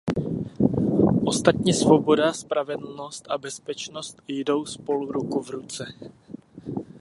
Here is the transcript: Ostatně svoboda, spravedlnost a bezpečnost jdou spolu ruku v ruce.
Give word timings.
Ostatně 1.25 1.73
svoboda, 1.73 2.33
spravedlnost 2.33 3.27
a 3.31 3.37
bezpečnost 3.37 4.21
jdou 4.27 4.65
spolu 4.65 5.11
ruku 5.11 5.41
v 5.41 5.49
ruce. 5.49 5.85